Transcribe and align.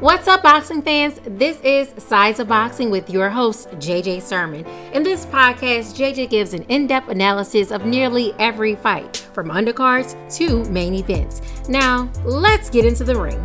What's 0.00 0.26
up, 0.26 0.42
boxing 0.42 0.80
fans? 0.80 1.20
This 1.26 1.60
is 1.60 1.92
Sides 2.02 2.40
of 2.40 2.48
Boxing 2.48 2.90
with 2.90 3.10
your 3.10 3.28
host, 3.28 3.68
JJ 3.72 4.22
Sermon. 4.22 4.64
In 4.94 5.02
this 5.02 5.26
podcast, 5.26 5.94
JJ 5.94 6.30
gives 6.30 6.54
an 6.54 6.62
in 6.64 6.86
depth 6.86 7.10
analysis 7.10 7.70
of 7.70 7.84
nearly 7.84 8.32
every 8.38 8.74
fight, 8.76 9.28
from 9.34 9.48
undercards 9.48 10.16
to 10.36 10.64
main 10.70 10.94
events. 10.94 11.42
Now, 11.68 12.10
let's 12.24 12.70
get 12.70 12.86
into 12.86 13.04
the 13.04 13.20
ring. 13.20 13.44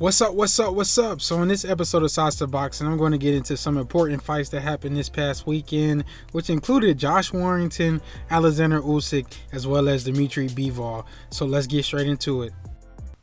What's 0.00 0.22
up? 0.22 0.32
What's 0.32 0.58
up? 0.58 0.72
What's 0.72 0.96
up? 0.96 1.20
So 1.20 1.42
in 1.42 1.48
this 1.48 1.62
episode 1.62 2.02
of 2.02 2.40
of 2.40 2.50
Boxing, 2.50 2.86
I'm 2.86 2.96
going 2.96 3.12
to 3.12 3.18
get 3.18 3.34
into 3.34 3.54
some 3.54 3.76
important 3.76 4.22
fights 4.22 4.48
that 4.48 4.62
happened 4.62 4.96
this 4.96 5.10
past 5.10 5.46
weekend, 5.46 6.04
which 6.32 6.48
included 6.48 6.96
Josh 6.96 7.34
Warrington, 7.34 8.00
Alexander 8.30 8.80
Usyk, 8.80 9.26
as 9.52 9.66
well 9.66 9.90
as 9.90 10.04
Dimitri 10.04 10.48
Bivol. 10.48 11.04
So 11.28 11.44
let's 11.44 11.66
get 11.66 11.84
straight 11.84 12.06
into 12.06 12.44
it. 12.44 12.54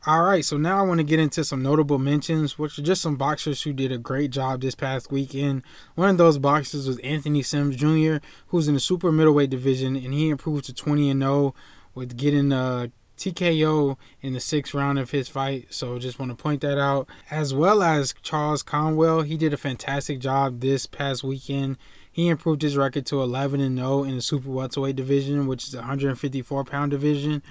All 0.06 0.22
right, 0.22 0.44
so 0.44 0.56
now 0.56 0.78
I 0.78 0.82
want 0.82 0.98
to 0.98 1.04
get 1.04 1.18
into 1.18 1.42
some 1.42 1.64
notable 1.64 1.98
mentions, 1.98 2.60
which 2.60 2.78
are 2.78 2.82
just 2.82 3.02
some 3.02 3.16
boxers 3.16 3.60
who 3.62 3.72
did 3.72 3.90
a 3.90 3.98
great 3.98 4.30
job 4.30 4.60
this 4.60 4.76
past 4.76 5.10
weekend. 5.10 5.62
One 5.96 6.10
of 6.10 6.16
those 6.16 6.38
boxers 6.38 6.86
was 6.86 7.00
Anthony 7.00 7.42
Sims 7.42 7.74
Jr., 7.74 8.24
who's 8.46 8.68
in 8.68 8.74
the 8.74 8.80
super 8.80 9.10
middleweight 9.10 9.50
division, 9.50 9.96
and 9.96 10.14
he 10.14 10.28
improved 10.28 10.66
to 10.66 10.72
20 10.72 11.10
and 11.10 11.22
0 11.22 11.56
with 11.96 12.16
getting 12.16 12.52
uh, 12.52 12.86
TKO 13.18 13.96
in 14.22 14.32
the 14.32 14.40
sixth 14.40 14.72
round 14.72 14.98
of 14.98 15.10
his 15.10 15.28
fight. 15.28 15.66
So 15.70 15.98
just 15.98 16.18
want 16.18 16.30
to 16.30 16.42
point 16.42 16.60
that 16.62 16.78
out. 16.78 17.08
As 17.30 17.52
well 17.52 17.82
as 17.82 18.14
Charles 18.22 18.62
Conwell, 18.62 19.22
he 19.22 19.36
did 19.36 19.52
a 19.52 19.58
fantastic 19.58 20.20
job 20.20 20.60
this 20.60 20.86
past 20.86 21.24
weekend. 21.24 21.76
He 22.10 22.28
improved 22.28 22.62
his 22.62 22.76
record 22.76 23.06
to 23.06 23.22
11 23.22 23.60
and 23.60 23.78
0 23.78 24.04
in 24.04 24.16
the 24.16 24.22
super 24.22 24.50
welterweight 24.50 24.96
division, 24.96 25.46
which 25.46 25.68
is 25.68 25.74
a 25.74 25.78
154 25.78 26.64
pound 26.64 26.90
division. 26.90 27.42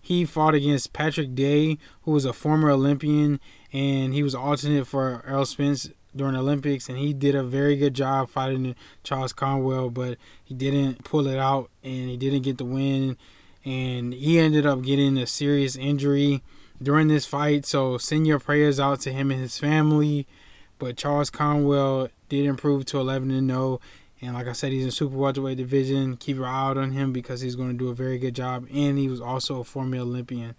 He 0.00 0.24
fought 0.24 0.54
against 0.54 0.92
Patrick 0.92 1.34
Day, 1.34 1.78
who 2.02 2.12
was 2.12 2.24
a 2.24 2.32
former 2.32 2.70
Olympian, 2.70 3.40
and 3.72 4.14
he 4.14 4.22
was 4.22 4.34
alternate 4.34 4.86
for 4.86 5.22
Errol 5.26 5.44
Spence 5.44 5.90
during 6.14 6.34
the 6.34 6.40
Olympics, 6.40 6.88
and 6.88 6.98
he 6.98 7.12
did 7.12 7.34
a 7.34 7.42
very 7.42 7.76
good 7.76 7.94
job 7.94 8.30
fighting 8.30 8.74
Charles 9.04 9.32
Conwell, 9.32 9.90
but 9.90 10.16
he 10.42 10.54
didn't 10.54 11.04
pull 11.04 11.26
it 11.26 11.38
out 11.38 11.70
and 11.82 12.08
he 12.08 12.16
didn't 12.16 12.42
get 12.42 12.58
the 12.58 12.64
win 12.64 13.16
and 13.66 14.14
he 14.14 14.38
ended 14.38 14.64
up 14.64 14.82
getting 14.82 15.18
a 15.18 15.26
serious 15.26 15.74
injury 15.74 16.42
during 16.80 17.08
this 17.08 17.26
fight. 17.26 17.66
So 17.66 17.98
send 17.98 18.26
your 18.26 18.38
prayers 18.38 18.78
out 18.78 19.00
to 19.00 19.12
him 19.12 19.32
and 19.32 19.40
his 19.40 19.58
family. 19.58 20.26
But 20.78 20.96
Charles 20.96 21.30
Conwell 21.30 22.08
did 22.28 22.46
improve 22.46 22.86
to 22.86 23.00
11 23.00 23.30
and 23.32 23.50
0. 23.50 23.80
And 24.22 24.34
like 24.34 24.46
I 24.46 24.52
said, 24.52 24.72
he's 24.72 24.84
in 24.84 24.92
super 24.92 25.16
welterweight 25.16 25.58
division. 25.58 26.16
Keep 26.16 26.36
your 26.36 26.46
eye 26.46 26.68
out 26.68 26.78
on 26.78 26.92
him 26.92 27.12
because 27.12 27.40
he's 27.40 27.56
going 27.56 27.72
to 27.72 27.76
do 27.76 27.88
a 27.88 27.94
very 27.94 28.18
good 28.18 28.34
job. 28.34 28.68
And 28.72 28.98
he 28.98 29.08
was 29.08 29.20
also 29.20 29.60
a 29.60 29.64
former 29.64 29.96
Olympian. 29.96 30.54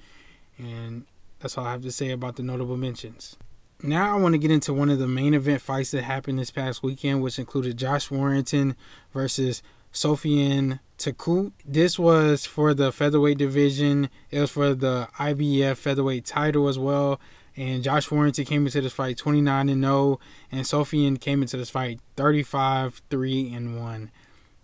And 0.58 1.05
that's 1.39 1.58
all 1.58 1.66
I 1.66 1.71
have 1.71 1.83
to 1.83 1.92
say 1.92 2.11
about 2.11 2.36
the 2.36 2.44
notable 2.44 2.77
mentions. 2.77 3.38
Now 3.81 4.17
I 4.17 4.19
want 4.19 4.33
to 4.33 4.39
get 4.39 4.52
into 4.52 4.73
one 4.73 4.89
of 4.89 4.99
the 4.99 5.08
main 5.08 5.33
event 5.33 5.61
fights 5.61 5.92
that 5.92 6.03
happened 6.03 6.39
this 6.39 6.52
past 6.52 6.83
weekend, 6.83 7.21
which 7.21 7.39
included 7.39 7.77
Josh 7.77 8.11
Warrington 8.11 8.75
versus 9.14 9.61
Sofiane 9.93 10.80
Takoucht. 10.97 11.53
This 11.66 11.97
was 11.99 12.45
for 12.45 12.73
the 12.73 12.91
featherweight 12.91 13.38
division. 13.38 14.09
It 14.31 14.41
was 14.41 14.52
for 14.52 14.73
the 14.73 15.09
IBF 15.19 15.77
featherweight 15.77 16.25
title 16.25 16.67
as 16.67 16.80
well. 16.80 17.19
And 17.55 17.83
Josh 17.83 18.11
Warrington 18.11 18.45
came 18.45 18.65
into 18.65 18.81
this 18.81 18.93
fight 18.93 19.17
29 19.17 19.69
and 19.69 19.83
0, 19.83 20.19
and 20.52 20.61
Sofiane 20.61 21.19
came 21.19 21.41
into 21.41 21.58
this 21.58 21.71
fight 21.71 21.99
35 22.15 23.02
3 23.09 23.53
and 23.53 23.81
1. 23.81 24.11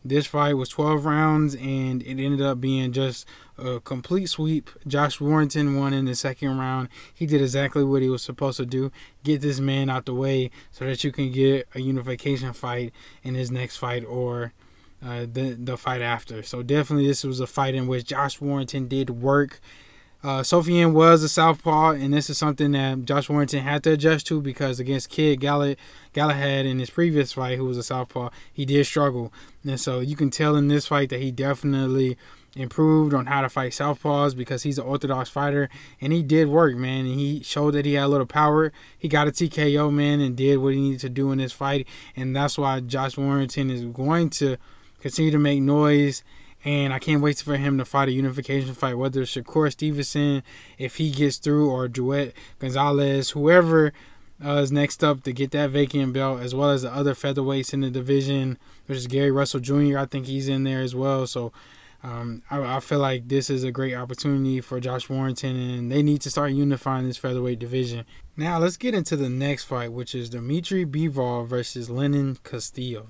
This 0.05 0.27
fight 0.27 0.55
was 0.55 0.67
12 0.67 1.05
rounds, 1.05 1.55
and 1.55 2.03
it 2.03 2.21
ended 2.21 2.41
up 2.41 2.59
being 2.59 2.91
just 2.91 3.25
a 3.57 3.79
complete 3.79 4.25
sweep. 4.27 4.69
Josh 4.85 5.21
Warrington 5.21 5.77
won 5.77 5.93
in 5.93 6.05
the 6.05 6.13
second 6.13 6.57
round. 6.57 6.89
He 7.13 7.25
did 7.25 7.41
exactly 7.41 7.85
what 7.85 8.01
he 8.01 8.09
was 8.09 8.21
supposed 8.21 8.57
to 8.57 8.65
do 8.65 8.91
get 9.23 9.41
this 9.41 9.61
man 9.61 9.89
out 9.89 10.05
the 10.05 10.13
way 10.13 10.51
so 10.71 10.85
that 10.85 11.03
you 11.05 11.11
can 11.13 11.31
get 11.31 11.69
a 11.73 11.79
unification 11.79 12.51
fight 12.51 12.91
in 13.23 13.35
his 13.35 13.49
next 13.49 13.77
fight 13.77 14.03
or 14.03 14.51
uh, 15.05 15.25
the 15.31 15.57
the 15.59 15.77
fight 15.77 16.01
after. 16.01 16.43
So 16.43 16.63
definitely, 16.63 17.07
this 17.07 17.23
was 17.23 17.39
a 17.39 17.47
fight 17.47 17.75
in 17.75 17.87
which 17.87 18.05
Josh 18.05 18.39
Warrington 18.39 18.87
did 18.87 19.09
work. 19.09 19.59
Uh, 20.23 20.41
was 20.41 21.21
a 21.21 21.27
southpaw, 21.27 21.89
and 21.89 22.13
this 22.13 22.29
is 22.29 22.37
something 22.37 22.71
that 22.71 23.03
Josh 23.03 23.27
Warrington 23.27 23.61
had 23.61 23.83
to 23.83 23.91
adjust 23.91 24.25
to 24.27 24.39
because 24.39 24.79
against 24.79 25.09
Kid 25.09 25.41
Galahad 25.41 26.65
in 26.65 26.79
his 26.79 26.89
previous 26.89 27.33
fight, 27.33 27.57
who 27.57 27.65
was 27.65 27.77
a 27.77 27.83
southpaw, 27.83 28.29
he 28.53 28.63
did 28.63 28.85
struggle. 28.85 29.33
And 29.65 29.77
so 29.77 29.99
you 29.99 30.15
can 30.15 30.29
tell 30.29 30.55
in 30.55 30.69
this 30.69 30.87
fight 30.87 31.09
that 31.09 31.19
he 31.19 31.29
definitely 31.29 32.17
improved 32.55 33.13
on 33.13 33.25
how 33.25 33.41
to 33.41 33.49
fight 33.49 33.73
southpaws 33.73 34.33
because 34.33 34.63
he's 34.63 34.77
an 34.77 34.85
orthodox 34.85 35.29
fighter, 35.29 35.69
and 35.99 36.13
he 36.13 36.23
did 36.23 36.47
work, 36.47 36.77
man. 36.77 37.05
And 37.05 37.19
he 37.19 37.43
showed 37.43 37.71
that 37.71 37.85
he 37.85 37.95
had 37.95 38.05
a 38.05 38.07
little 38.07 38.25
power. 38.25 38.71
He 38.97 39.09
got 39.09 39.27
a 39.27 39.31
TKO, 39.31 39.91
man, 39.91 40.21
and 40.21 40.37
did 40.37 40.59
what 40.59 40.73
he 40.73 40.79
needed 40.79 41.01
to 41.01 41.09
do 41.09 41.33
in 41.33 41.39
this 41.39 41.51
fight, 41.51 41.85
and 42.15 42.33
that's 42.33 42.57
why 42.57 42.79
Josh 42.79 43.17
Warrington 43.17 43.69
is 43.69 43.83
going 43.83 44.29
to 44.31 44.55
continue 45.03 45.31
to 45.31 45.37
make 45.37 45.61
noise. 45.61 46.23
And 46.65 46.93
I 46.93 46.99
can't 46.99 47.21
wait 47.21 47.37
for 47.39 47.57
him 47.57 47.77
to 47.77 47.83
fight 47.83 48.07
a 48.07 48.13
unification 48.13 48.73
fight, 48.73 48.97
whether 48.97 49.21
it's 49.21 49.35
Shakur 49.35 49.69
Stevenson, 49.69 50.43
if 50.77 50.95
he 50.95 51.11
gets 51.11 51.35
through, 51.35 51.69
or 51.69 51.89
Joet 51.89 52.33
Gonzalez, 52.59 53.31
whoever 53.31 53.91
uh, 54.43 54.61
is 54.61 54.71
next 54.71 55.03
up 55.03 55.23
to 55.23 55.33
get 55.33 55.51
that 55.51 55.71
vacant 55.71 56.13
belt, 56.13 56.39
as 56.39 56.55
well 56.55 56.69
as 56.69 56.83
the 56.83 56.93
other 56.93 57.13
featherweights 57.13 57.73
in 57.73 57.81
the 57.81 57.89
division, 57.89 58.57
which 58.85 58.97
is 58.97 59.07
Gary 59.07 59.29
Russell 59.29 59.59
Jr. 59.59 59.97
I 59.97 60.05
think 60.05 60.25
he's 60.25 60.47
in 60.47 60.63
there 60.63 60.79
as 60.79 60.95
well. 60.95 61.27
So 61.27 61.51
um, 62.01 62.43
I, 62.49 62.77
I, 62.77 62.79
feel 62.79 62.99
like 62.99 63.27
this 63.27 63.49
is 63.49 63.65
a 63.65 63.71
great 63.71 63.95
opportunity 63.95 64.61
for 64.61 64.79
Josh 64.79 65.09
Warrington, 65.09 65.57
and 65.57 65.91
they 65.91 66.01
need 66.01 66.21
to 66.21 66.29
start 66.29 66.53
unifying 66.53 67.07
this 67.07 67.17
featherweight 67.17 67.59
division. 67.59 68.05
Now 68.37 68.57
let's 68.57 68.77
get 68.77 68.93
into 68.93 69.17
the 69.17 69.29
next 69.29 69.65
fight, 69.65 69.91
which 69.91 70.15
is 70.15 70.29
Dimitri 70.29 70.85
Bivol 70.85 71.45
versus 71.45 71.89
Lenin 71.89 72.37
Castillo. 72.45 73.07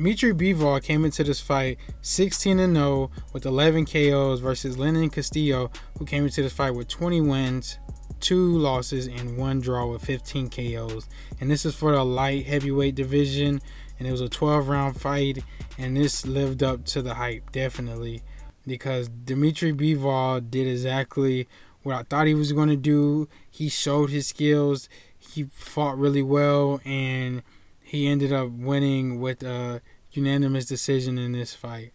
Dimitri 0.00 0.32
Bivol 0.32 0.82
came 0.82 1.04
into 1.04 1.22
this 1.22 1.42
fight 1.42 1.76
16 2.00 2.56
0 2.56 3.10
with 3.34 3.44
11 3.44 3.84
KOs 3.84 4.40
versus 4.40 4.78
Lenin 4.78 5.10
Castillo, 5.10 5.70
who 5.98 6.06
came 6.06 6.24
into 6.24 6.40
this 6.40 6.54
fight 6.54 6.70
with 6.70 6.88
20 6.88 7.20
wins, 7.20 7.78
two 8.18 8.56
losses, 8.56 9.06
and 9.08 9.36
one 9.36 9.60
draw 9.60 9.84
with 9.84 10.00
15 10.00 10.48
KOs. 10.48 11.06
And 11.38 11.50
this 11.50 11.66
is 11.66 11.74
for 11.74 11.92
the 11.92 12.02
light 12.02 12.46
heavyweight 12.46 12.94
division, 12.94 13.60
and 13.98 14.08
it 14.08 14.10
was 14.10 14.22
a 14.22 14.30
12 14.30 14.70
round 14.70 14.98
fight, 14.98 15.44
and 15.76 15.98
this 15.98 16.24
lived 16.24 16.62
up 16.62 16.86
to 16.86 17.02
the 17.02 17.12
hype 17.12 17.52
definitely 17.52 18.22
because 18.66 19.10
Dimitri 19.10 19.74
Bivol 19.74 20.50
did 20.50 20.66
exactly 20.66 21.46
what 21.82 21.94
I 21.96 22.02
thought 22.04 22.26
he 22.26 22.34
was 22.34 22.52
going 22.52 22.70
to 22.70 22.76
do. 22.76 23.28
He 23.50 23.68
showed 23.68 24.08
his 24.08 24.28
skills, 24.28 24.88
he 25.18 25.42
fought 25.52 25.98
really 25.98 26.22
well, 26.22 26.80
and 26.86 27.42
he 27.90 28.06
ended 28.06 28.32
up 28.32 28.48
winning 28.52 29.18
with 29.18 29.42
a 29.42 29.82
unanimous 30.12 30.64
decision 30.64 31.18
in 31.18 31.32
this 31.32 31.56
fight. 31.56 31.90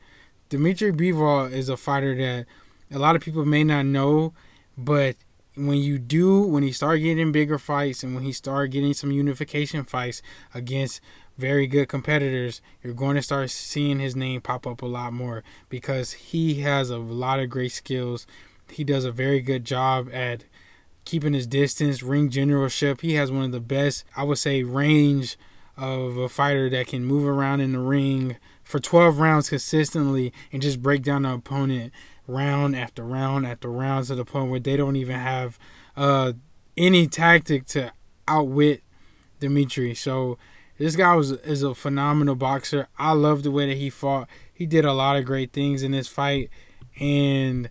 Dimitri 0.50 0.92
Bivol 0.92 1.50
is 1.50 1.70
a 1.70 1.78
fighter 1.78 2.14
that 2.18 2.46
a 2.94 3.00
lot 3.00 3.16
of 3.16 3.22
people 3.22 3.46
may 3.46 3.64
not 3.64 3.86
know, 3.86 4.34
but 4.78 5.16
when 5.56 5.78
you 5.78 5.98
do, 5.98 6.42
when 6.42 6.64
he 6.64 6.74
start 6.74 7.00
getting 7.00 7.32
bigger 7.32 7.58
fights 7.58 8.04
and 8.04 8.14
when 8.14 8.26
he 8.26 8.34
start 8.34 8.72
getting 8.72 8.94
some 8.94 9.10
unification 9.10 9.86
fights 9.86 10.22
against 10.54 11.00
very 11.38 11.66
good 11.66 11.88
competitors, 11.88 12.62
you're 12.84 12.94
going 12.94 13.16
to 13.16 13.22
start 13.22 13.50
seeing 13.50 14.00
his 14.00 14.18
name 14.18 14.42
pop 14.42 14.68
up 14.68 14.82
a 14.82 14.86
lot 14.86 15.14
more 15.14 15.46
because 15.70 16.12
he 16.12 16.56
has 16.56 16.90
a 16.90 16.98
lot 16.98 17.40
of 17.40 17.50
great 17.50 17.72
skills. 17.72 18.28
He 18.70 18.84
does 18.84 19.06
a 19.06 19.14
very 19.14 19.40
good 19.40 19.64
job 19.64 20.10
at 20.12 20.44
keeping 21.06 21.32
his 21.32 21.48
distance, 21.48 22.04
ring 22.04 22.30
generalship. 22.30 23.00
He 23.00 23.14
has 23.14 23.32
one 23.32 23.46
of 23.46 23.54
the 23.54 23.62
best, 23.62 24.04
I 24.14 24.24
would 24.24 24.40
say, 24.40 24.64
range 24.64 25.38
of 25.78 26.18
a 26.18 26.30
fighter 26.30 26.70
that 26.70 26.88
can 26.88 27.06
move 27.06 27.26
around 27.26 27.62
in 27.62 27.74
the 27.74 27.80
ring 27.80 28.38
for 28.64 28.80
12 28.80 29.20
rounds 29.20 29.50
consistently 29.50 30.34
and 30.52 30.62
just 30.62 30.82
break 30.82 31.04
down 31.04 31.24
the 31.24 31.34
opponent 31.34 31.92
round 32.28 32.76
after 32.76 33.04
round 33.04 33.46
after 33.46 33.70
round 33.70 34.06
to 34.08 34.16
the 34.16 34.26
point 34.26 34.50
where 34.50 34.60
they 34.60 34.78
don't 34.78 34.96
even 34.96 35.20
have 35.20 35.60
uh, 35.96 36.34
any 36.78 37.08
tactic 37.08 37.66
to 37.66 37.92
outwit 38.28 38.82
Dimitri. 39.40 39.94
So 39.94 40.38
this 40.78 40.96
guy 40.96 41.16
was 41.16 41.32
is 41.32 41.64
a 41.64 41.76
phenomenal 41.76 42.36
boxer. 42.36 42.88
I 42.98 43.12
love 43.12 43.44
the 43.44 43.52
way 43.52 43.68
that 43.68 43.78
he 43.78 43.90
fought. 43.90 44.28
He 44.54 44.66
did 44.66 44.86
a 44.86 44.94
lot 44.94 45.18
of 45.18 45.26
great 45.26 45.52
things 45.52 45.84
in 45.84 45.92
this 45.92 46.08
fight 46.08 46.50
and 47.00 47.70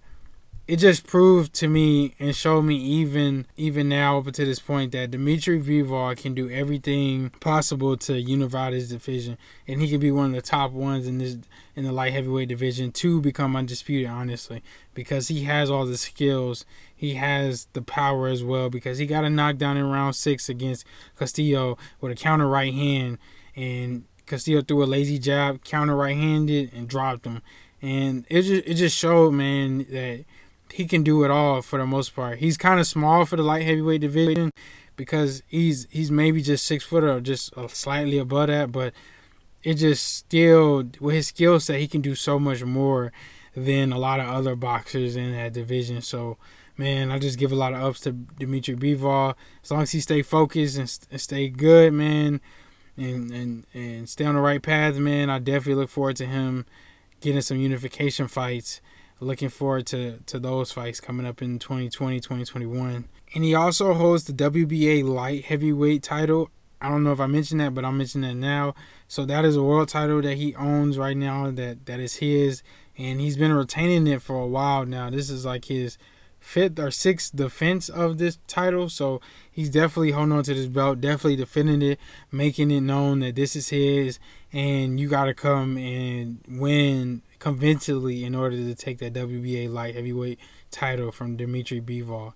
it 0.67 0.77
just 0.77 1.07
proved 1.07 1.53
to 1.53 1.69
me 1.69 2.15
and 2.19 2.35
showed 2.35 2.63
me 2.63 2.77
even 2.77 3.47
even 3.57 3.89
now 3.89 4.19
up 4.19 4.33
to 4.33 4.45
this 4.45 4.59
point 4.59 4.93
that 4.93 5.11
Dimitri 5.11 5.61
Bivol 5.61 6.17
can 6.17 6.35
do 6.35 6.49
everything 6.49 7.31
possible 7.41 7.97
to 7.99 8.19
unify 8.19 8.71
this 8.71 8.89
division, 8.89 9.37
and 9.69 9.83
he 9.83 9.91
can 9.91 10.01
be 10.01 10.11
one 10.11 10.27
of 10.27 10.33
the 10.33 10.41
top 10.41 10.73
ones 10.73 11.07
in 11.07 11.19
this 11.19 11.37
in 11.77 11.85
the 11.85 11.93
light 11.93 12.13
heavyweight 12.13 12.49
division 12.49 12.93
to 12.93 13.21
become 13.21 13.55
undisputed. 13.55 14.09
Honestly, 14.09 14.63
because 14.95 15.29
he 15.29 15.45
has 15.45 15.71
all 15.71 15.85
the 15.85 15.99
skills, 15.99 16.65
he 16.95 17.15
has 17.15 17.67
the 17.75 17.83
power 17.83 18.29
as 18.29 18.43
well 18.43 18.71
because 18.71 18.97
he 18.97 19.07
got 19.07 19.25
a 19.25 19.31
knockdown 19.31 19.77
in 19.77 19.91
round 19.91 20.17
six 20.17 20.49
against 20.49 20.87
Castillo 21.19 21.77
with 22.01 22.13
a 22.13 22.15
counter 22.15 22.49
right 22.49 22.73
hand, 22.73 23.19
and 23.55 24.05
Castillo 24.25 24.63
threw 24.63 24.83
a 24.83 24.87
lazy 24.87 25.19
jab, 25.19 25.63
counter 25.63 25.95
right 25.95 26.17
handed, 26.17 26.73
and 26.73 26.89
dropped 26.89 27.27
him. 27.27 27.43
And 27.83 28.25
it 28.31 28.43
just 28.43 28.67
it 28.67 28.75
just 28.75 28.97
showed, 28.97 29.33
man, 29.35 29.85
that 29.91 30.25
he 30.73 30.87
can 30.87 31.03
do 31.03 31.25
it 31.25 31.31
all 31.31 31.63
for 31.63 31.79
the 31.79 31.87
most 31.87 32.15
part. 32.15 32.39
He's 32.39 32.57
kind 32.57 32.81
of 32.81 32.87
small 32.87 33.25
for 33.25 33.37
the 33.37 33.43
light 33.43 33.65
heavyweight 33.65 34.01
division 34.01 34.51
because 34.97 35.43
he's 35.47 35.87
he's 35.91 36.11
maybe 36.11 36.43
just 36.43 36.67
six 36.67 36.85
foot 36.85 37.05
or 37.05 37.21
just 37.21 37.53
slightly 37.69 38.19
above 38.19 38.49
that, 38.49 38.73
but 38.73 38.93
it 39.63 39.75
just 39.75 40.05
still 40.05 40.85
with 41.01 41.15
his 41.15 41.29
skill 41.29 41.59
set 41.61 41.81
he 41.81 41.89
can 41.89 42.01
do 42.01 42.15
so 42.15 42.39
much 42.39 42.63
more 42.65 43.13
than 43.57 43.93
a 43.93 43.99
lot 43.99 44.21
of 44.21 44.27
other 44.27 44.57
boxers 44.57 45.17
in 45.17 45.33
that 45.33 45.53
division. 45.53 46.03
So 46.03 46.39
man, 46.77 47.11
I 47.11 47.19
just 47.19 47.39
give 47.39 47.53
a 47.53 47.57
lot 47.57 47.73
of 47.73 47.83
ups 47.83 48.01
to 48.01 48.13
Dimitri 48.13 48.77
Bivol. 48.77 49.35
As 49.63 49.71
long 49.71 49.83
as 49.83 49.93
he 49.93 50.01
stay 50.01 50.23
focused 50.23 50.77
and, 50.77 50.99
and 51.11 51.21
stay 51.21 51.49
good, 51.49 51.93
man, 51.93 52.41
and, 52.97 53.31
and 53.31 53.67
and 53.73 54.09
stay 54.09 54.25
on 54.25 54.35
the 54.35 54.41
right 54.41 54.63
path, 54.63 54.97
man, 54.97 55.31
I 55.31 55.39
definitely 55.39 55.75
look 55.75 55.91
forward 55.91 56.17
to 56.17 56.27
him 56.27 56.67
getting 57.21 57.41
some 57.41 57.59
unification 57.59 58.29
fights. 58.29 58.81
Looking 59.21 59.49
forward 59.49 59.87
to, 59.87 60.19
to 60.27 60.39
those 60.39 60.73
fights 60.73 61.01
coming 61.01 61.25
up 61.25 61.41
in 61.41 61.59
2020, 61.59 62.21
2021. 62.21 63.09
And 63.35 63.45
he 63.45 63.55
also 63.55 63.95
holds 63.95 64.25
the 64.25 64.33
WBA 64.33 65.05
light 65.05 65.45
heavyweight 65.47 66.03
title. 66.03 66.51
I 66.81 66.89
don't 66.89 67.05
know 67.05 67.13
if 67.13 67.21
I 67.21 67.27
mentioned 67.27 67.61
that, 67.61 67.75
but 67.75 67.85
I'll 67.85 67.93
mention 67.93 68.21
that 68.23 68.35
now. 68.35 68.75
So 69.09 69.25
that 69.25 69.45
is 69.45 69.57
a 69.57 69.63
world 69.63 69.89
title 69.89 70.21
that 70.23 70.37
he 70.37 70.55
owns 70.57 70.99
right 70.99 71.17
now 71.17 71.51
that, 71.51 71.87
that 71.87 72.01
is 72.01 72.17
his. 72.17 72.63
And 72.99 73.21
he's 73.21 73.37
been 73.37 73.53
retaining 73.53 74.07
it 74.07 74.21
for 74.21 74.37
a 74.37 74.47
while 74.47 74.85
now. 74.85 75.11
This 75.11 75.31
is 75.31 75.47
like 75.47 75.67
his 75.67 75.97
fifth 76.45 76.79
or 76.79 76.91
sixth 76.91 77.35
defense 77.35 77.89
of 77.89 78.19
this 78.19 78.39
title. 78.47 78.91
So 78.91 79.21
he's 79.51 79.71
definitely 79.71 80.11
holding 80.11 80.33
on 80.33 80.45
to 80.45 80.55
this 80.55 80.67
belt, 80.67 81.01
definitely 81.01 81.37
defending 81.37 81.81
it, 81.83 81.99
making 82.31 82.71
it 82.71 82.83
known 82.83 83.21
that 83.21 83.35
this 83.35 83.57
is 83.57 83.71
his, 83.71 84.19
and 84.53 85.01
you 85.01 85.09
got 85.09 85.25
to 85.25 85.35
come 85.35 85.79
and 85.79 86.41
win 86.47 87.23
convincingly 87.45 88.25
in 88.25 88.35
order 88.35 88.57
to 88.57 88.75
take 88.75 88.97
that 88.97 89.13
WBA 89.13 89.71
light 89.71 89.95
heavyweight 89.95 90.41
title 90.71 91.13
from 91.13 91.37
Dimitri 91.37 91.79
Bivol. 91.79 92.33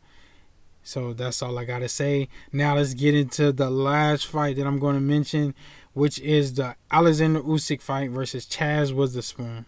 So 0.83 1.15
that's 1.15 1.41
all 1.41 1.59
I 1.59 1.65
got 1.65 1.79
to 1.79 1.89
say. 1.89 2.29
Now 2.53 2.77
let's 2.77 2.93
get 2.93 3.15
into 3.15 3.51
the 3.51 3.71
last 3.71 4.27
fight 4.27 4.57
that 4.57 4.67
I'm 4.67 4.79
going 4.79 4.97
to 4.97 5.01
mention, 5.01 5.55
which 5.95 6.21
is 6.21 6.53
the 6.53 6.77
Alexander 6.91 7.41
Usyk 7.41 7.81
fight 7.81 8.11
versus 8.11 8.45
Chaz 8.45 8.93
Witherspoon. 8.93 9.65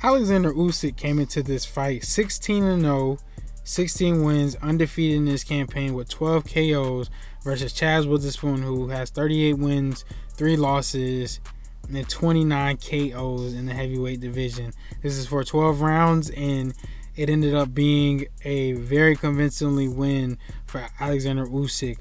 Alexander 0.00 0.52
Usyk 0.52 0.96
came 0.96 1.18
into 1.18 1.42
this 1.42 1.66
fight 1.66 2.04
16 2.04 2.62
and 2.62 2.82
0, 2.82 3.18
16 3.68 4.24
wins, 4.24 4.56
undefeated 4.62 5.18
in 5.18 5.24
this 5.26 5.44
campaign 5.44 5.92
with 5.92 6.08
12 6.08 6.44
KOs 6.46 7.10
versus 7.44 7.74
Chaz 7.74 8.08
Witherspoon, 8.08 8.62
who 8.62 8.88
has 8.88 9.10
38 9.10 9.58
wins, 9.58 10.06
3 10.32 10.56
losses, 10.56 11.38
and 11.92 12.08
29 12.08 12.78
KOs 12.78 13.52
in 13.52 13.66
the 13.66 13.74
heavyweight 13.74 14.20
division. 14.20 14.72
This 15.02 15.18
is 15.18 15.26
for 15.26 15.44
12 15.44 15.82
rounds, 15.82 16.30
and 16.30 16.72
it 17.14 17.28
ended 17.28 17.54
up 17.54 17.74
being 17.74 18.28
a 18.42 18.72
very 18.72 19.14
convincingly 19.14 19.86
win 19.86 20.38
for 20.64 20.88
Alexander 20.98 21.46
Usyk. 21.46 21.98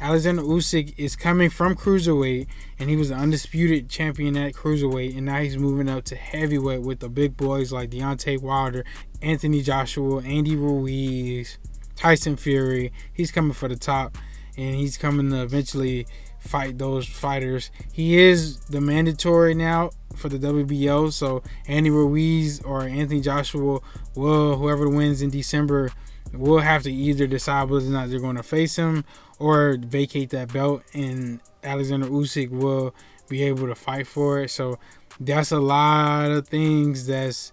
Alexander 0.00 0.42
Usyk 0.42 0.94
is 0.96 1.16
coming 1.16 1.50
from 1.50 1.74
cruiserweight, 1.74 2.46
and 2.78 2.88
he 2.88 2.96
was 2.96 3.10
undisputed 3.10 3.88
champion 3.88 4.36
at 4.36 4.54
cruiserweight, 4.54 5.16
and 5.16 5.26
now 5.26 5.40
he's 5.40 5.58
moving 5.58 5.88
up 5.88 6.04
to 6.04 6.16
heavyweight 6.16 6.82
with 6.82 7.00
the 7.00 7.08
big 7.08 7.36
boys 7.36 7.72
like 7.72 7.90
Deontay 7.90 8.40
Wilder, 8.40 8.84
Anthony 9.22 9.60
Joshua, 9.60 10.22
Andy 10.22 10.54
Ruiz, 10.54 11.58
Tyson 11.96 12.36
Fury. 12.36 12.92
He's 13.12 13.32
coming 13.32 13.52
for 13.52 13.66
the 13.68 13.76
top, 13.76 14.16
and 14.56 14.76
he's 14.76 14.96
coming 14.96 15.30
to 15.30 15.42
eventually 15.42 16.06
fight 16.38 16.78
those 16.78 17.06
fighters. 17.06 17.70
He 17.92 18.18
is 18.18 18.58
the 18.66 18.80
mandatory 18.80 19.54
now 19.54 19.90
for 20.14 20.28
the 20.28 20.38
WBO, 20.38 21.12
so 21.12 21.42
Andy 21.66 21.90
Ruiz 21.90 22.62
or 22.62 22.82
Anthony 22.82 23.20
Joshua 23.20 23.80
will, 24.14 24.56
whoever 24.56 24.88
wins 24.88 25.22
in 25.22 25.30
December, 25.30 25.90
will 26.32 26.60
have 26.60 26.82
to 26.84 26.92
either 26.92 27.26
decide 27.26 27.68
whether 27.68 27.86
or 27.86 27.90
not 27.90 28.10
they're 28.10 28.20
going 28.20 28.36
to 28.36 28.42
face 28.42 28.76
him 28.76 29.04
or 29.38 29.76
vacate 29.78 30.30
that 30.30 30.52
belt, 30.52 30.82
and 30.92 31.40
Alexander 31.62 32.06
Usyk 32.06 32.50
will 32.50 32.94
be 33.28 33.42
able 33.42 33.66
to 33.66 33.74
fight 33.74 34.06
for 34.06 34.40
it. 34.40 34.50
So 34.50 34.78
that's 35.20 35.52
a 35.52 35.60
lot 35.60 36.30
of 36.30 36.48
things 36.48 37.06
that's 37.06 37.52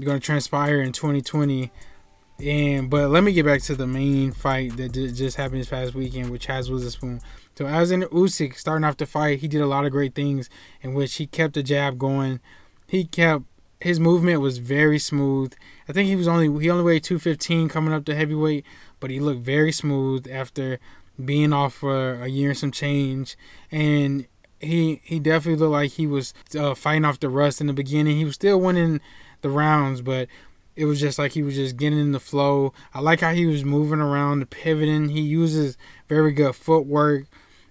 going 0.00 0.20
to 0.20 0.24
transpire 0.24 0.80
in 0.80 0.92
2020. 0.92 1.70
And 2.40 2.88
but 2.88 3.10
let 3.10 3.24
me 3.24 3.32
get 3.32 3.44
back 3.44 3.62
to 3.62 3.74
the 3.74 3.86
main 3.86 4.30
fight 4.30 4.76
that 4.76 4.92
just 4.92 5.36
happened 5.36 5.60
this 5.60 5.68
past 5.68 5.94
weekend, 5.94 6.30
which 6.30 6.46
has 6.46 6.70
Witherspoon. 6.70 7.20
So 7.56 7.66
Alexander 7.66 8.06
Usyk 8.08 8.54
starting 8.54 8.84
off 8.84 8.96
the 8.96 9.06
fight, 9.06 9.40
he 9.40 9.48
did 9.48 9.60
a 9.60 9.66
lot 9.66 9.84
of 9.84 9.90
great 9.90 10.14
things 10.14 10.48
in 10.80 10.94
which 10.94 11.16
he 11.16 11.26
kept 11.26 11.54
the 11.54 11.64
jab 11.64 11.98
going. 11.98 12.38
He 12.86 13.04
kept 13.04 13.44
his 13.80 14.00
movement 14.00 14.40
was 14.40 14.58
very 14.58 14.98
smooth. 14.98 15.54
I 15.88 15.92
think 15.92 16.08
he 16.08 16.16
was 16.16 16.28
only 16.28 16.46
he 16.62 16.70
only 16.70 16.84
weighed 16.84 17.04
215 17.04 17.68
coming 17.68 17.92
up 17.92 18.04
to 18.06 18.14
heavyweight, 18.14 18.64
but 19.00 19.10
he 19.10 19.20
looked 19.20 19.42
very 19.42 19.72
smooth 19.72 20.26
after 20.30 20.78
being 21.22 21.52
off 21.52 21.74
for 21.74 22.22
a 22.22 22.28
year 22.28 22.50
and 22.50 22.58
some 22.58 22.70
change, 22.70 23.36
and 23.70 24.26
he 24.60 25.00
he 25.04 25.18
definitely 25.18 25.58
looked 25.58 25.72
like 25.72 25.90
he 25.92 26.06
was 26.06 26.34
uh, 26.58 26.74
fighting 26.74 27.04
off 27.04 27.20
the 27.20 27.28
rust 27.28 27.60
in 27.60 27.66
the 27.66 27.72
beginning. 27.72 28.16
He 28.16 28.24
was 28.24 28.34
still 28.34 28.60
winning 28.60 29.00
the 29.42 29.50
rounds, 29.50 30.00
but 30.00 30.28
it 30.76 30.84
was 30.84 31.00
just 31.00 31.18
like 31.18 31.32
he 31.32 31.42
was 31.42 31.56
just 31.56 31.76
getting 31.76 31.98
in 31.98 32.12
the 32.12 32.20
flow. 32.20 32.72
I 32.94 33.00
like 33.00 33.20
how 33.20 33.32
he 33.32 33.46
was 33.46 33.64
moving 33.64 34.00
around, 34.00 34.48
pivoting. 34.50 35.10
He 35.10 35.20
uses 35.20 35.76
very 36.08 36.32
good 36.32 36.54
footwork, 36.54 37.26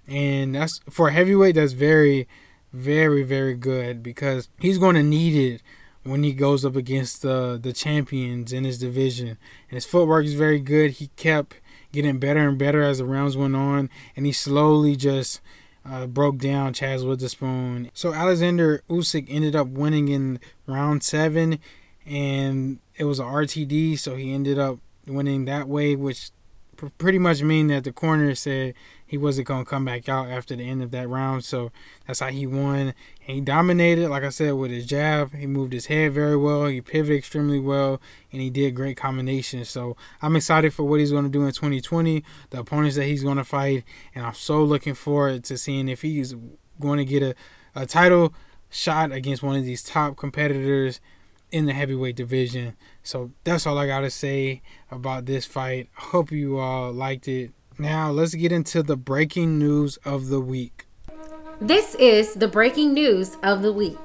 and 0.08 0.56
that's 0.56 0.82
for 0.90 1.10
heavyweight. 1.12 1.56
That's 1.56 1.74
very, 1.74 2.28
very, 2.74 3.24
very 3.24 3.54
good 3.54 4.04
because 4.04 4.50
he's 4.60 4.78
going 4.78 4.96
to 4.96 5.04
need 5.04 5.36
it 5.36 5.62
when 6.04 6.24
he 6.24 6.34
goes 6.34 6.66
up 6.66 6.76
against 6.76 7.22
the 7.22 7.60
the 7.62 7.74
champions 7.74 8.52
in 8.52 8.64
his 8.66 8.78
division. 8.78 9.38
And 9.70 9.76
his 9.76 9.86
footwork 9.86 10.26
is 10.26 10.34
very 10.34 10.60
good. 10.60 10.92
He 10.92 11.08
kept 11.16 11.62
getting 11.98 12.20
better 12.20 12.48
and 12.48 12.60
better 12.60 12.84
as 12.84 13.00
the 13.00 13.06
rounds 13.06 13.36
went 13.36 13.56
on, 13.56 13.90
and 14.16 14.28
he 14.28 14.32
slowly 14.32 14.96
just 14.96 15.42
uh, 15.84 16.06
broke 16.06 16.38
down 16.38 16.72
Chaz 16.72 17.08
Witherspoon. 17.08 17.90
So 17.96 18.14
Alexander 18.14 18.84
Usyk 18.88 19.26
ended 19.30 19.56
up 19.56 19.68
winning 19.68 20.08
in 20.08 20.40
round 20.68 21.02
seven, 21.02 21.58
and 22.06 22.78
it 22.98 23.06
was 23.06 23.20
a 23.20 23.24
RTD, 23.24 23.98
so 23.98 24.16
he 24.16 24.32
ended 24.32 24.60
up 24.60 24.78
winning 25.08 25.46
that 25.46 25.68
way, 25.68 25.96
which 25.96 26.30
pretty 26.98 27.20
much 27.20 27.42
mean 27.42 27.68
that 27.68 27.84
the 27.84 27.92
corner 27.92 28.36
said 28.36 28.74
he 29.06 29.18
wasn't 29.18 29.48
going 29.48 29.64
to 29.64 29.70
come 29.70 29.86
back 29.86 30.08
out 30.08 30.28
after 30.28 30.56
the 30.56 30.64
end 30.64 30.84
of 30.84 30.92
that 30.92 31.08
round. 31.08 31.44
So 31.44 31.72
that's 32.06 32.20
how 32.20 32.28
he 32.28 32.46
won. 32.46 32.94
And 33.26 33.36
he 33.36 33.42
dominated, 33.42 34.10
like 34.10 34.24
I 34.24 34.30
said, 34.30 34.52
with 34.54 34.72
his 34.72 34.86
jab. 34.86 35.34
He 35.34 35.48
moved 35.48 35.74
his 35.74 35.88
head 35.88 36.14
very 36.14 36.38
well. 36.38 36.66
He 36.66 36.82
pivoted 36.82 37.18
extremely 37.18 37.60
well, 37.60 38.02
and 38.32 38.42
he 38.42 38.50
did 38.50 38.76
great 38.76 38.98
combinations. 38.98 39.70
So 39.70 39.96
I'm 40.22 40.36
excited 40.36 40.74
for 40.74 40.84
what 40.84 41.00
he's 41.00 41.12
going 41.12 41.24
to 41.24 41.30
do 41.30 41.46
in 41.46 41.52
2020, 41.52 42.24
the 42.50 42.60
opponents 42.60 42.96
that 42.96 43.06
he's 43.06 43.24
going 43.24 43.38
to 43.38 43.44
fight, 43.44 43.84
and 44.14 44.26
I'm 44.26 44.34
so 44.34 44.64
looking 44.64 44.94
forward 44.94 45.44
to 45.46 45.58
seeing 45.58 45.90
if 45.90 46.02
he's 46.02 46.36
going 46.80 46.98
to 46.98 47.06
get 47.06 47.24
a, 47.24 47.36
a 47.76 47.86
title 47.86 48.34
shot 48.70 49.12
against 49.12 49.42
one 49.42 49.56
of 49.56 49.64
these 49.64 49.84
top 49.84 50.18
competitors 50.18 51.00
in 51.52 51.66
the 51.66 51.74
heavyweight 51.74 52.16
division. 52.16 52.76
So 53.04 53.32
that's 53.44 53.66
all 53.66 53.78
I 53.78 53.88
got 53.88 54.02
to 54.02 54.10
say 54.10 54.62
about 54.92 55.26
this 55.26 55.46
fight. 55.46 55.90
Hope 55.96 56.32
you 56.32 56.58
all 56.58 56.92
liked 56.92 57.28
it. 57.28 57.52
Now, 57.80 58.12
let's 58.12 58.34
get 58.34 58.52
into 58.52 58.82
the 58.82 58.98
breaking 58.98 59.60
news 59.60 59.98
of 59.98 60.30
the 60.30 60.42
week. 60.42 60.88
This 61.62 61.96
is 61.96 62.34
the 62.34 62.48
breaking 62.48 62.94
news 62.94 63.38
of 63.44 63.62
the 63.62 63.74
week. 63.74 63.98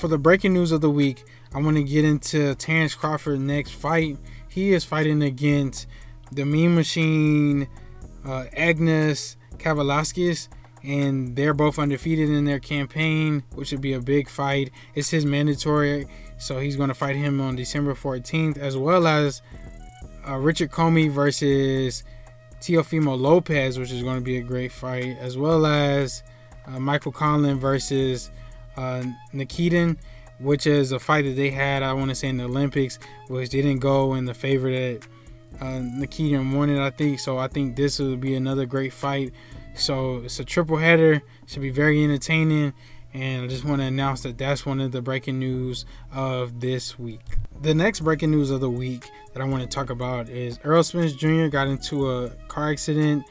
For 0.00 0.08
the 0.08 0.16
breaking 0.16 0.54
news 0.54 0.72
of 0.72 0.80
the 0.80 0.88
week, 0.88 1.24
I 1.52 1.60
want 1.60 1.76
to 1.76 1.82
get 1.82 2.06
into 2.06 2.54
Terrence 2.54 2.94
Crawford's 2.94 3.38
next 3.38 3.72
fight. 3.72 4.16
He 4.48 4.72
is 4.72 4.82
fighting 4.82 5.22
against 5.22 5.86
the 6.32 6.46
Mean 6.46 6.74
Machine, 6.74 7.68
uh, 8.24 8.46
Agnes 8.56 9.36
Kavaliauskas, 9.58 10.48
and 10.82 11.36
they're 11.36 11.52
both 11.52 11.78
undefeated 11.78 12.30
in 12.30 12.46
their 12.46 12.58
campaign, 12.58 13.42
which 13.54 13.72
would 13.72 13.82
be 13.82 13.92
a 13.92 14.00
big 14.00 14.30
fight. 14.30 14.70
It's 14.94 15.10
his 15.10 15.26
mandatory, 15.26 16.06
so 16.38 16.60
he's 16.60 16.76
going 16.76 16.88
to 16.88 16.94
fight 16.94 17.16
him 17.16 17.38
on 17.38 17.54
December 17.54 17.92
14th, 17.92 18.56
as 18.56 18.78
well 18.78 19.06
as 19.06 19.42
uh, 20.26 20.36
Richard 20.36 20.70
Comey 20.70 21.10
versus 21.10 22.04
Teofimo 22.62 23.20
Lopez, 23.20 23.78
which 23.78 23.92
is 23.92 24.02
going 24.02 24.16
to 24.16 24.24
be 24.24 24.38
a 24.38 24.42
great 24.42 24.72
fight, 24.72 25.18
as 25.20 25.36
well 25.36 25.66
as 25.66 26.22
uh, 26.66 26.80
Michael 26.80 27.12
Conlan 27.12 27.58
versus 27.58 28.30
uh, 28.76 29.02
Nikitin, 29.34 29.96
which 30.38 30.66
is 30.66 30.92
a 30.92 30.98
fight 30.98 31.24
that 31.24 31.36
they 31.36 31.50
had, 31.50 31.82
I 31.82 31.92
want 31.92 32.10
to 32.10 32.14
say, 32.14 32.28
in 32.28 32.38
the 32.38 32.44
Olympics, 32.44 32.98
which 33.28 33.50
didn't 33.50 33.78
go 33.78 34.14
in 34.14 34.24
the 34.24 34.34
favor 34.34 34.70
that 34.70 35.06
uh, 35.60 35.80
Nikitin 35.80 36.54
wanted, 36.54 36.78
I 36.78 36.90
think. 36.90 37.20
So 37.20 37.38
I 37.38 37.48
think 37.48 37.76
this 37.76 37.98
will 37.98 38.16
be 38.16 38.34
another 38.34 38.66
great 38.66 38.92
fight. 38.92 39.32
So 39.74 40.18
it's 40.18 40.40
a 40.40 40.44
triple 40.44 40.76
header, 40.76 41.22
should 41.46 41.62
be 41.62 41.70
very 41.70 42.02
entertaining. 42.02 42.72
And 43.12 43.44
I 43.44 43.46
just 43.48 43.64
want 43.64 43.80
to 43.80 43.86
announce 43.86 44.22
that 44.22 44.38
that's 44.38 44.64
one 44.64 44.80
of 44.80 44.92
the 44.92 45.02
breaking 45.02 45.38
news 45.38 45.84
of 46.12 46.60
this 46.60 46.98
week. 46.98 47.20
The 47.60 47.74
next 47.74 48.00
breaking 48.00 48.30
news 48.30 48.50
of 48.50 48.60
the 48.60 48.70
week 48.70 49.10
that 49.32 49.42
I 49.42 49.44
want 49.44 49.62
to 49.62 49.68
talk 49.68 49.90
about 49.90 50.28
is 50.28 50.60
Errol 50.64 50.84
Spence 50.84 51.12
Jr. 51.12 51.48
got 51.48 51.66
into 51.66 52.10
a 52.10 52.30
car 52.48 52.70
accident. 52.70 53.24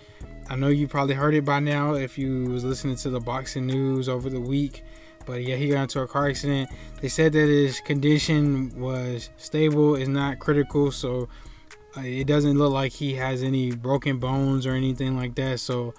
I 0.49 0.55
know 0.55 0.67
you 0.67 0.87
probably 0.87 1.15
heard 1.15 1.33
it 1.33 1.45
by 1.45 1.59
now 1.59 1.93
if 1.93 2.17
you 2.17 2.45
was 2.45 2.63
listening 2.63 2.97
to 2.97 3.09
the 3.09 3.19
boxing 3.19 3.67
news 3.67 4.09
over 4.09 4.29
the 4.29 4.41
week. 4.41 4.83
But 5.29 5.43
yeah, 5.43 5.57
he 5.57 5.69
got 5.69 5.83
into 5.83 6.01
a 6.01 6.07
car 6.07 6.27
accident. 6.27 6.71
They 7.01 7.07
said 7.07 7.33
that 7.33 7.47
his 7.47 7.81
condition 7.81 8.71
was 8.79 9.29
stable, 9.37 9.95
is 9.95 10.09
not 10.09 10.39
critical, 10.39 10.91
so 10.91 11.29
uh, 11.95 12.01
it 12.01 12.25
doesn't 12.25 12.57
look 12.57 12.73
like 12.73 12.93
he 12.93 13.13
has 13.13 13.43
any 13.43 13.71
broken 13.75 14.17
bones 14.17 14.65
or 14.65 14.73
anything 14.73 15.15
like 15.15 15.35
that. 15.35 15.59
So 15.59 15.93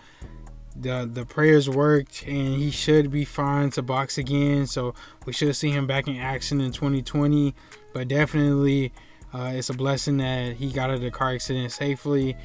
the 0.75 1.09
the 1.13 1.25
prayers 1.25 1.71
worked 1.71 2.25
and 2.27 2.57
he 2.57 2.73
should 2.73 3.13
be 3.13 3.25
fine 3.25 3.71
to 3.71 3.83
box 3.83 4.19
again 4.19 4.67
so 4.67 4.95
we 5.27 5.33
should 5.33 5.55
see 5.55 5.71
him 5.71 5.85
back 5.87 6.07
in 6.07 6.17
action 6.17 6.61
in 6.61 6.71
2020 6.71 7.53
but 7.93 8.07
definitely 8.07 8.93
uh, 9.35 9.51
it's 9.53 9.69
a 9.69 9.75
blessing 9.75 10.19
that 10.19 10.55
he 10.55 10.71
got 10.71 10.89
out 10.89 10.95
of 10.95 11.01
the 11.01 11.11
car 11.11 11.33
accident 11.33 11.73
safely 11.73 12.37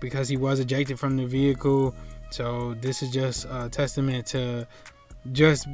because 0.00 0.30
he 0.30 0.36
was 0.36 0.60
ejected 0.60 0.98
from 0.98 1.18
the 1.18 1.26
vehicle 1.26 1.94
so 2.30 2.74
this 2.80 3.02
is 3.02 3.10
just 3.10 3.44
a 3.50 3.68
testament 3.68 4.26
to 4.26 4.66
just 5.32 5.66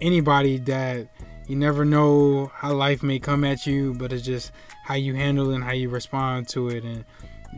anybody 0.00 0.58
that 0.58 1.08
you 1.46 1.56
never 1.56 1.84
know 1.84 2.50
how 2.54 2.72
life 2.72 3.02
may 3.02 3.18
come 3.18 3.42
at 3.42 3.66
you 3.66 3.94
but 3.94 4.12
it's 4.12 4.24
just 4.24 4.52
how 4.84 4.94
you 4.94 5.14
handle 5.14 5.50
and 5.50 5.64
how 5.64 5.72
you 5.72 5.88
respond 5.88 6.48
to 6.48 6.68
it 6.68 6.84
and 6.84 7.04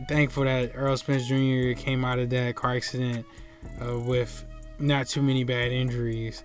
thankful 0.07 0.43
that 0.43 0.73
Errol 0.75 0.97
Spence 0.97 1.27
Jr. 1.27 1.73
came 1.79 2.03
out 2.05 2.19
of 2.19 2.29
that 2.29 2.55
car 2.55 2.75
accident 2.75 3.25
uh, 3.81 3.99
with 3.99 4.45
not 4.79 5.07
too 5.07 5.21
many 5.21 5.43
bad 5.43 5.71
injuries. 5.71 6.43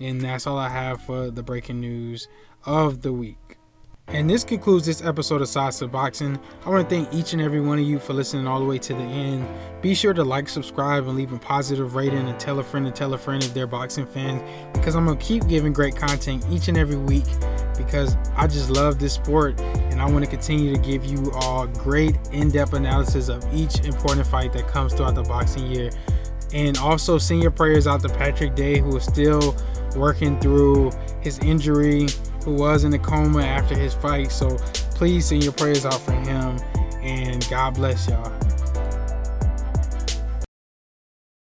And 0.00 0.20
that's 0.20 0.46
all 0.46 0.58
I 0.58 0.68
have 0.68 1.02
for 1.02 1.30
the 1.30 1.42
breaking 1.42 1.80
news 1.80 2.28
of 2.64 3.02
the 3.02 3.12
week. 3.12 3.57
And 4.10 4.28
this 4.28 4.42
concludes 4.42 4.86
this 4.86 5.04
episode 5.04 5.42
of 5.42 5.50
to 5.50 5.86
Boxing. 5.86 6.38
I 6.64 6.70
want 6.70 6.88
to 6.88 6.94
thank 6.94 7.12
each 7.12 7.34
and 7.34 7.42
every 7.42 7.60
one 7.60 7.78
of 7.78 7.84
you 7.84 7.98
for 7.98 8.14
listening 8.14 8.46
all 8.46 8.58
the 8.58 8.64
way 8.64 8.78
to 8.78 8.94
the 8.94 9.02
end. 9.02 9.46
Be 9.82 9.94
sure 9.94 10.14
to 10.14 10.24
like, 10.24 10.48
subscribe, 10.48 11.06
and 11.06 11.14
leave 11.14 11.30
a 11.34 11.38
positive 11.38 11.94
rating 11.94 12.26
and 12.26 12.40
tell 12.40 12.58
a 12.58 12.64
friend 12.64 12.86
and 12.86 12.96
tell 12.96 13.12
a 13.12 13.18
friend 13.18 13.44
if 13.44 13.52
they're 13.52 13.66
boxing 13.66 14.06
fans 14.06 14.42
because 14.72 14.96
I'm 14.96 15.04
going 15.04 15.18
to 15.18 15.24
keep 15.24 15.46
giving 15.46 15.74
great 15.74 15.94
content 15.94 16.42
each 16.50 16.68
and 16.68 16.78
every 16.78 16.96
week 16.96 17.26
because 17.76 18.16
I 18.34 18.46
just 18.46 18.70
love 18.70 18.98
this 18.98 19.12
sport 19.12 19.60
and 19.60 20.00
I 20.00 20.10
want 20.10 20.24
to 20.24 20.30
continue 20.30 20.74
to 20.74 20.80
give 20.80 21.04
you 21.04 21.30
all 21.34 21.66
great 21.66 22.16
in 22.32 22.50
depth 22.50 22.72
analysis 22.72 23.28
of 23.28 23.44
each 23.52 23.80
important 23.80 24.26
fight 24.26 24.54
that 24.54 24.68
comes 24.68 24.94
throughout 24.94 25.16
the 25.16 25.22
boxing 25.22 25.66
year. 25.66 25.90
And 26.54 26.78
also 26.78 27.18
send 27.18 27.42
your 27.42 27.50
prayers 27.50 27.86
out 27.86 28.00
to 28.00 28.08
Patrick 28.08 28.54
Day, 28.54 28.78
who 28.78 28.96
is 28.96 29.04
still 29.04 29.54
working 29.94 30.40
through 30.40 30.92
his 31.20 31.38
injury, 31.40 32.06
who 32.44 32.54
was 32.54 32.84
in 32.84 32.92
a 32.94 32.98
coma 32.98 33.42
after 33.42 33.76
his 33.76 33.94
fight. 33.94 34.30
So 34.32 34.56
please 34.94 35.26
send 35.26 35.44
your 35.44 35.52
prayers 35.52 35.84
out 35.84 36.00
for 36.00 36.12
him. 36.12 36.58
And 37.00 37.46
God 37.48 37.74
bless 37.74 38.08
y'all. 38.08 38.47